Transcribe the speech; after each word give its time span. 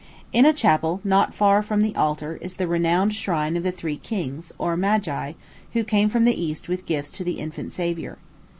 In 0.33 0.47
a 0.47 0.51
chapel 0.51 0.99
not 1.03 1.31
far 1.35 1.61
from 1.61 1.83
the 1.83 1.95
altar 1.95 2.39
is 2.41 2.55
the 2.55 2.65
renowned 2.67 3.13
shrine 3.13 3.55
of 3.55 3.61
the 3.61 3.71
Three 3.71 3.97
Kings, 3.97 4.51
or 4.57 4.75
Magi, 4.75 5.33
who 5.73 5.83
came 5.83 6.09
from 6.09 6.25
the 6.25 6.41
East 6.43 6.67
with 6.67 6.87
gifts 6.87 7.11
to 7.11 7.23
the 7.23 7.37
infant 7.37 7.71
Savior. 7.71 8.17